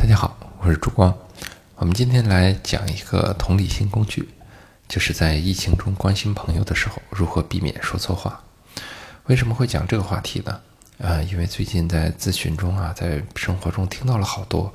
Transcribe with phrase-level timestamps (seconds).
[0.00, 1.14] 大家好，我是朱光。
[1.76, 4.30] 我们今天来讲一个同理心工具，
[4.88, 8.42] 就是在疫情中关心朋友的时候，如何避免说错话。
[9.26, 10.58] 为什么会讲这个话题呢？
[10.96, 14.72] 呃，因为最近在咨询中啊，在生活中听到了好多，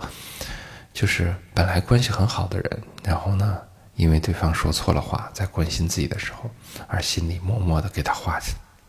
[0.94, 3.57] 就是本来关系很好的人，然后呢，
[3.96, 6.51] 因为对方说错了话，在关心自己的时候，
[6.87, 8.39] 而心里默默的给他画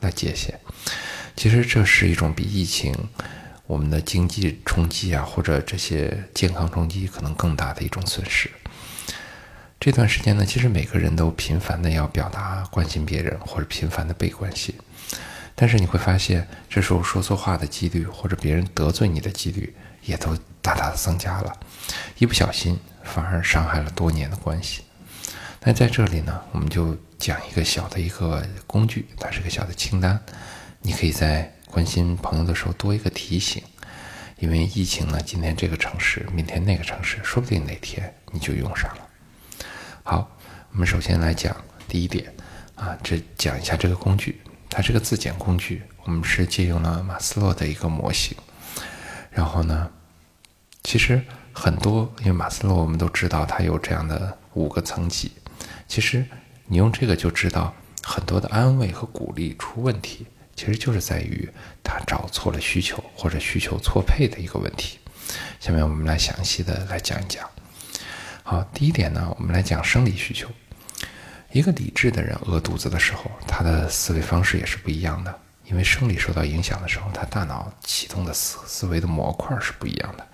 [0.01, 0.61] 了界限。
[1.35, 2.95] 其实这是一种比疫情。
[3.67, 8.51] 我们的经济冲击啊，或者这些健康冲击，可能更大的一种损失。
[9.81, 14.75] 这段时间呢，其实每个人都频繁的要表达关心别人，或者频繁的被关心。
[15.55, 21.53] 但是你会发现，这时候说错话的几率，或者别人得罪你的几率，也都大大的增加了。
[22.19, 24.83] 一不小心，反而伤害了多年的关系。
[25.63, 30.21] 那在这里呢，我们就讲一个小的一个工具，它是个小的清单，
[30.83, 31.53] 你可以在。
[31.71, 33.63] 关心朋友的时候多一个提醒，
[34.39, 39.09] 因为疫情呢，今天这个城市，明天那个城市，说不定哪天你就用上了。
[40.03, 40.31] 好，
[40.73, 41.55] 我们首先来讲
[41.89, 42.33] 第一点
[42.77, 48.37] 啊，这讲一下这个工具，它是个自检工具，我们是借用了马斯洛的一个模型。
[49.31, 49.91] 然后呢，
[50.85, 51.21] 其实
[51.53, 55.33] 很多，因为马斯洛我们都知道他有这样的五个层级，
[55.89, 56.25] 其实
[56.67, 60.27] 你用这个就知道很多的安慰和鼓励出问题。
[60.57, 61.49] 其实就是在于
[61.85, 64.99] 他找错了需求或者需求错配的一个问题。
[65.61, 67.49] 下面我们来详细的来讲一讲。
[68.43, 70.49] 好，第一点呢，我们来讲生理需求。
[71.53, 80.27] 一个理智的人饿肚子的时候，他的思维方式也是不一样的，因为生理受到影响的时候，他大脑启动的思思维的模块是不一样的，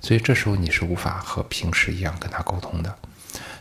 [0.00, 2.96] 所以这时候你是无法和平时一样跟他沟通的。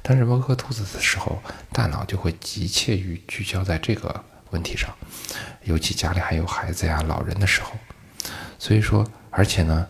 [0.02, 1.42] 当人们饿肚子的时候，
[1.74, 4.24] 大脑就会急切于聚焦在这个。
[4.52, 4.96] 问题上，
[5.64, 7.72] 尤其家里还有孩子呀、老人的时候，
[8.58, 9.88] 所以说，而且呢，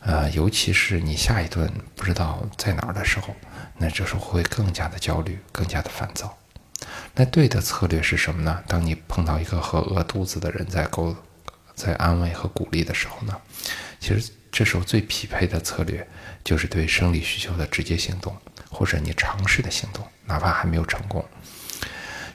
[0.00, 3.34] 呃，尤其是你下一顿不知道在哪儿的时候，
[3.76, 6.36] 那这时候会更加的焦虑，更加的烦躁。
[7.14, 8.62] 那对的策略是什么呢？
[8.66, 11.14] 当你碰到一个和饿肚子的人在沟、
[11.74, 13.36] 在安慰和鼓励的时候呢，
[13.98, 16.06] 其实这时候最匹配的策略
[16.44, 18.36] 就是对生理需求的直接行动，
[18.70, 21.24] 或者你尝试的行动，哪怕还没有成功，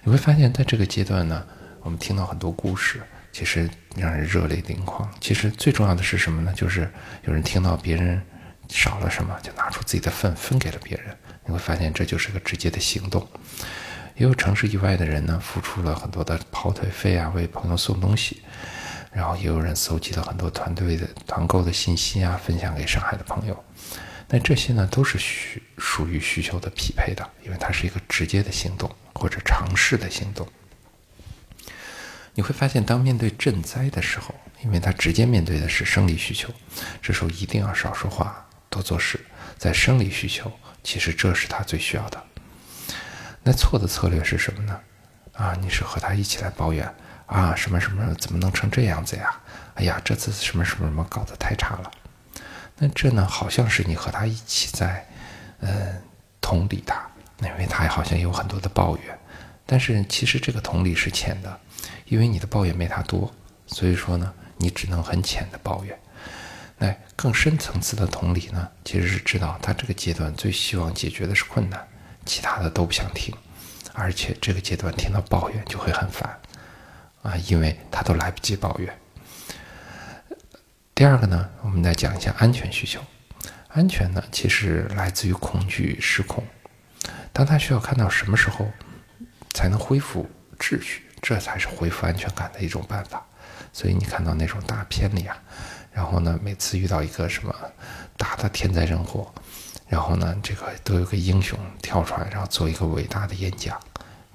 [0.03, 1.45] 你会发现在这个阶段呢。
[1.83, 3.01] 我们听到很多故事，
[3.33, 5.07] 其实让人热泪盈眶。
[5.19, 6.53] 其实最重要的是什么呢？
[6.55, 6.89] 就是
[7.25, 8.21] 有人听到别人
[8.69, 11.15] 少了什么，就拿出自己的份分给了别人。
[11.45, 13.27] 你会发现，这就是个直接的行动。
[14.15, 18.41] 也有城市以外的人呢，付出了很多的跑腿费啊，为朋友送东西。
[19.11, 23.63] 然后也有人搜集了很多团队的团购的信息啊，分享给上海的朋友。
[24.29, 30.47] 那这些呢，都是需属于需求的匹配的，因为它是一个直接的行动或者尝试的行动。
[32.35, 34.33] 你会发现，当面对赈灾的时候，
[34.63, 36.49] 因为他直接面对的是生理需求，
[37.01, 39.19] 这时候一定要少说话，多做事。
[39.57, 40.51] 在生理需求，
[40.83, 42.23] 其实这是他最需要的。
[43.43, 44.79] 那错的策略是什么呢？
[45.33, 46.93] 啊，你是和他一起来抱怨
[47.27, 49.39] 啊，什么什么怎么能成这样子呀？
[49.75, 51.91] 哎呀，这次什么什么什么搞得太差了。
[52.77, 55.07] 那这呢，好像是你和他一起在，
[55.59, 55.95] 呃，
[56.41, 57.01] 同理他，
[57.41, 59.19] 因为他好像有很多的抱怨，
[59.65, 61.59] 但是其实这个同理是浅的。
[62.05, 63.33] 因为你的抱怨没他多，
[63.65, 65.97] 所以说呢，你只能很浅的抱怨。
[66.77, 71.87] 那更深层次的同理呢，其实是知道他这个阶段最希望解决的是困难，
[72.25, 73.33] 其他的都不想听，
[73.93, 76.39] 而且这个阶段听到抱怨就会很烦
[77.23, 78.93] 啊，因为他都来不及抱怨。
[80.93, 83.01] 第二个呢，我们来讲一下安全需求。
[83.69, 86.43] 安全呢，其实来自于恐惧失控。
[87.31, 88.71] 当他需要看到什么时候
[89.53, 91.03] 才能恢复秩序？
[91.21, 93.25] 这才是恢复安全感的一种办法，
[93.71, 95.37] 所以你看到那种大片里啊，
[95.93, 97.55] 然后呢，每次遇到一个什么
[98.17, 99.33] 大的天灾人祸，
[99.87, 103.79] 然后呢，这个都有个英雄跳出来，然后做一个伟大的演讲。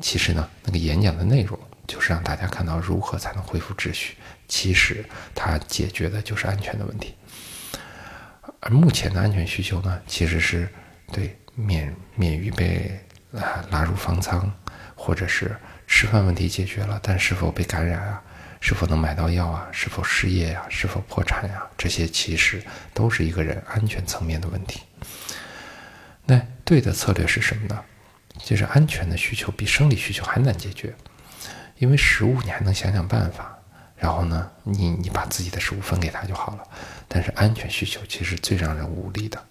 [0.00, 4.16] 其实呢，那个演讲的内容就是让大家看到如何才能恢复秩序。
[4.46, 5.04] 其实
[5.34, 7.14] 它解决的就是安全的问题。
[8.60, 10.66] 而目前的安全需求呢，其实是
[11.12, 12.98] 对免免于被
[13.32, 14.50] 啊拉入方舱，
[14.98, 15.56] 或者是。
[15.90, 18.22] 吃饭问题解决了，但是否被感染啊？
[18.60, 19.66] 是否能买到药啊？
[19.72, 20.62] 是否失业呀？
[20.68, 21.66] 是否破产呀？
[21.78, 22.62] 这些其实
[22.92, 24.82] 都是一个人安全层面的问题。
[26.26, 27.82] 那对的策略是什么呢？
[28.36, 30.94] 就是安全的需求比生理需求还难解决，
[31.78, 33.58] 因为食物你还能想想办法，
[33.96, 36.62] 然后呢，你你把自己的食物分给他就好了。
[37.08, 39.42] 但是安全需求其实最让人无力的。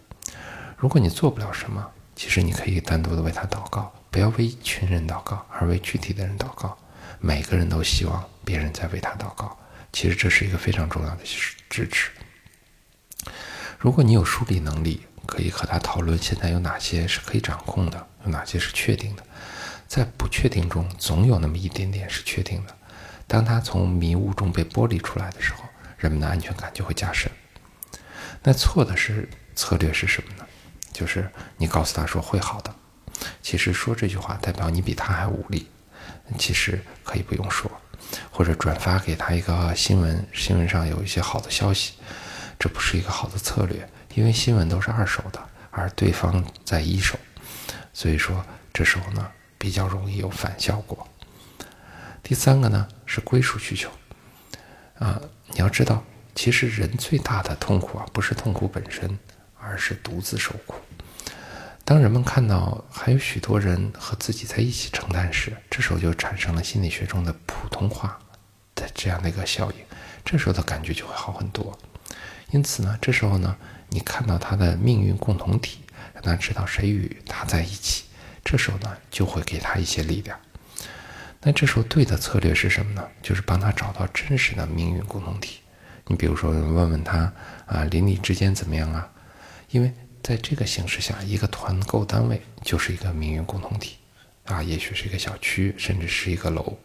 [0.77, 1.83] 如果你做不了什么，
[2.15, 3.91] 其实你可以单独的为他祷告。
[4.17, 6.75] 不要为一群人祷告，而为具体的人祷告。
[7.19, 9.55] 每个人都希望别人在为他祷告。
[9.93, 11.21] 其实这是一个非常重要的
[11.69, 12.09] 支持。
[13.77, 19.21] 如果你有梳理能力，可以和他讨论现在有哪些是可以掌控的，有哪些是确定的。
[19.87, 22.75] 在不确定中，总有那么一点点是确定的。
[23.27, 25.63] 当他从迷雾中被剥离出来的时候，
[25.95, 27.31] 人们的安全感就会加深。
[28.41, 30.47] 那错的是策略是什么呢？
[30.91, 32.75] 就是你告诉他说会好的，
[33.41, 35.67] 其实说这句话代表你比他还无力。
[36.37, 37.71] 其实可以不用说，
[38.29, 41.93] 或者转发给他一个新闻，新闻上有一些好的消息，
[42.59, 45.39] 这不是一个好的策略，因为新闻都是二手的，
[45.71, 47.17] 而对方在一手，
[47.93, 49.25] 所以说这时候呢
[49.57, 51.07] 比较容易有反效果。
[52.21, 53.89] 第三个呢是归属需求，
[54.99, 56.03] 啊，你要知道，
[56.35, 59.17] 其实人最大的痛苦啊不是痛苦本身，
[59.57, 60.75] 而是独自受苦。
[61.87, 68.19] 当人们看到还有许多人和自己在一起承担时，这时候就产生了心理学中的普通话
[68.75, 69.77] 的这样的一个效应，
[70.25, 71.79] 这时候的感觉就会好很多。
[72.51, 73.55] 因此呢，这时候呢，
[73.87, 75.79] 你看到他的命运共同体，
[76.13, 78.03] 让他知道谁与他在一起，
[78.43, 80.37] 这时候呢，就会给他一些力量。
[81.39, 83.07] 那这时候对的策略是什么呢？
[83.21, 85.61] 就是帮他找到真实的命运共同体。
[86.07, 87.31] 你比如说问问他
[87.65, 89.09] 啊，邻里之间怎么样啊？
[89.69, 89.93] 因为。
[90.27, 93.95] 在这个形势下，一个团购单位就是一个命运共同体，
[94.43, 96.77] 啊，也许是一个小区，甚至是一个楼。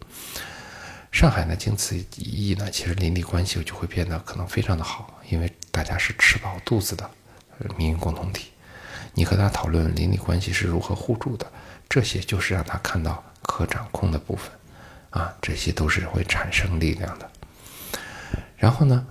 [1.11, 7.11] 上海呢，经此一役呢，其实邻里关系就会变得可能非常的好，因为大家是吃饱肚子的
[7.77, 8.53] 命运共同体。
[9.13, 11.45] 你和他讨论邻里关系是如何互助的，
[11.89, 14.53] 这些就是让他看到可掌控的部分，
[15.11, 17.29] 啊，这些都是会产生力量的。
[18.57, 19.05] 然后呢，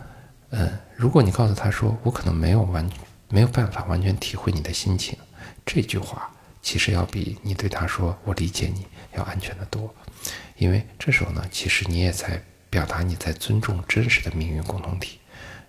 [0.51, 2.97] 嗯，如果你告诉他说，我可能没有完全。
[3.31, 5.17] 没有办法完全体会你的心情，
[5.65, 6.29] 这句话
[6.61, 8.85] 其实要比你对他说“我理解你”
[9.15, 9.93] 要安全的多，
[10.57, 15.19] 因为这时候呢，其实你也在表达你在尊重真实的命运共同体，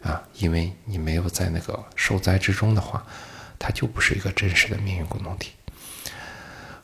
[0.02, 3.06] 啊，因为你没有在那个受灾之中的话，
[3.58, 5.52] 它就不是一个真实的命运共同体。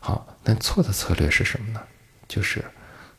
[0.01, 1.83] 好，那错的策略是什么呢？
[2.29, 2.65] 就是，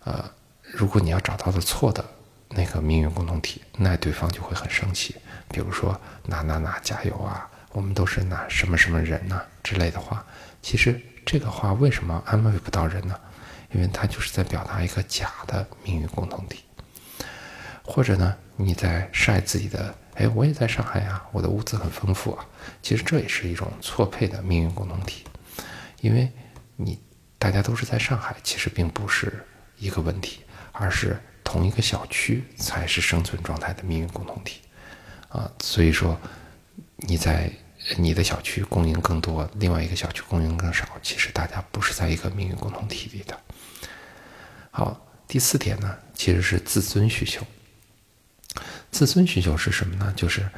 [0.06, 2.04] 呃，如果你要找到的错的
[2.50, 5.16] 那个命运共同体，那对方就会很生气。
[5.50, 10.26] 比如说哪哪哪加油啊，我们都是哪什么什么人呐之类的话，
[10.62, 13.20] 其实这个话为什么安慰不到人呢？
[13.72, 16.64] 因为他就是在表达一个假的命运共同体。
[17.84, 22.46] 或者呢，你在晒自己的，哎，我也在上海呀，我的物资很丰富啊。
[22.82, 25.26] 其实这也是一种错配的命运共同体，
[26.02, 26.32] 因为
[26.76, 27.00] 你
[27.40, 29.44] 大家都是在上海，其实并不是
[29.78, 30.42] 一个问题，
[30.72, 34.62] 而是同一个小区才是生存状态的命运共同体。
[35.30, 36.20] 啊，所以说
[36.98, 37.52] 你在
[37.98, 43.40] 你的小区供应更多，另外一个小区供应更少，其实大家不是在一个命运共同体里的。
[44.72, 47.46] 好，第四点呢，其实是自尊需求。
[48.92, 50.12] 自尊需求是什么呢？
[50.16, 50.50] 就是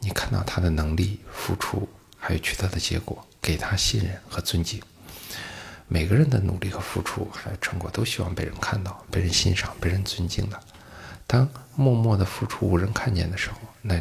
[0.00, 1.88] 你看到他的能力、付出，
[2.18, 4.82] 还有取得的结果，给他信任和尊敬。
[5.88, 10.60] 每个人的努力和付出还有成果，都希望被人看到、被人欣赏、被人尊敬的。
[11.26, 14.00] 当默默的付出无人看见的时候，那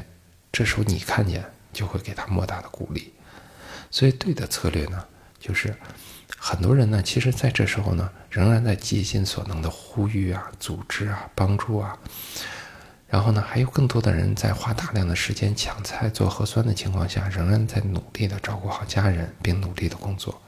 [0.52, 1.44] 这时候你看见
[1.74, 3.14] 就会给他莫大的鼓励。
[3.92, 5.06] 所以对的策略呢，
[5.40, 5.76] 就是
[6.38, 11.98] 很多人呢，其实在这时候呢，仍然在竭尽所能的呼吁啊、组织啊、帮助啊。
[13.08, 20.42] 然后呢，还有更多的人在花大量的时间抢菜、做核酸的情况下，仍然在努力的照顾好家人，并努力的工作。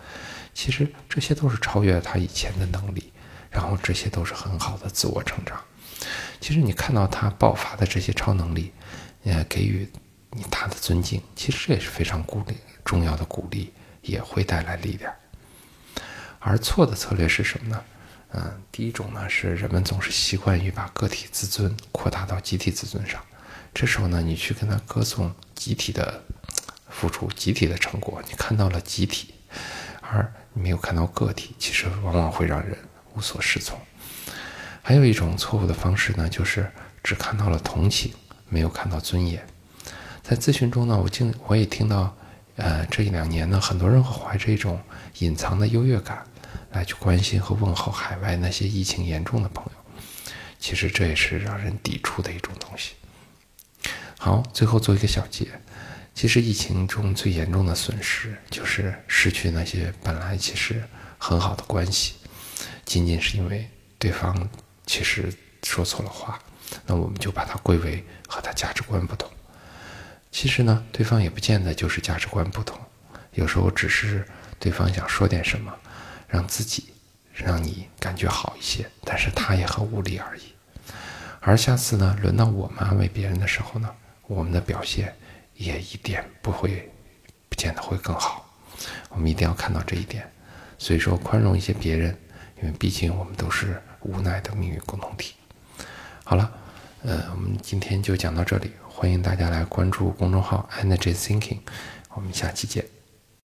[0.54, 3.14] 其实这些都是超越了他以前的能力，
[3.50, 5.58] 然后这些都是很好的自我成长。
[6.40, 8.72] 其实你看到他爆发的这些超能力，
[9.24, 9.90] 呃，给予
[10.32, 15.14] 你他的尊敬，其实这也是非常鼓励重要的鼓励，也会带来力量。
[16.40, 17.84] 而错的策略是什么呢？
[18.34, 23.22] 嗯，第一种呢是人们总是习惯于把个体自尊扩大到集体自尊上，
[23.74, 26.22] 这时候呢，你去跟他歌颂集体的
[26.90, 29.34] 付出、集体的成果，你看到了集体，
[30.02, 32.78] 而你没有看到个体，其实往往会让人
[33.16, 33.80] 无所适从。
[34.88, 36.72] 还有一种错误的方式呢，就是
[37.04, 38.14] 只看到了同情，
[38.48, 39.46] 没有看到尊严。
[40.24, 42.16] 在咨询中呢，我经我也听到，
[42.56, 44.82] 呃，这一两年呢，很多人会怀着一种
[45.18, 46.26] 隐藏的优越感，
[46.72, 49.72] 来去关心和问候海外那些疫情严重的朋友。
[50.58, 52.94] 其实这也是让人抵触的一种东西。
[54.18, 55.48] 好，最后做一个小结。
[56.16, 60.82] 其实疫情中最严重的损失，就是失去那些本来其实
[61.18, 62.14] 很好的关系，
[62.86, 64.50] 仅仅是因为对方。
[64.88, 66.40] 其实说错了话，
[66.88, 69.30] 那我们就把它归为和他价值观不同。
[70.32, 72.80] 其实呢，对方也不见得就是价值观不同，
[73.34, 74.26] 有时候只是
[74.58, 75.74] 对方想说点什么，
[76.28, 76.94] 让自己
[77.34, 80.54] 让你感觉好一些，但是他也很无力而已。
[81.40, 83.90] 而下次呢，轮到我们安慰别人的时候呢，
[84.28, 85.14] 我们的表现
[85.56, 86.92] 也一点不会
[87.50, 88.46] 不见得会更好。
[89.10, 90.30] 我们一定要看到这一点。
[90.80, 92.16] 所以说，宽容一些别人，
[92.62, 95.36] 因为毕竟我们都是无奈的命运共同体。
[96.24, 96.52] 好了，
[97.04, 101.60] 呃，我们今天就讲到这里，欢迎大家来关注公众号 Energy Thinking，
[102.14, 102.97] 我们下期见。